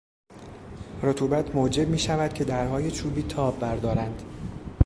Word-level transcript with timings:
رطوبت 1.03 1.55
موجب 1.55 1.87
میشود 1.89 2.33
که 2.33 2.43
درهای 2.45 2.91
چوبی 2.91 3.21
تاب 3.23 3.59
بردارند. 3.59 4.23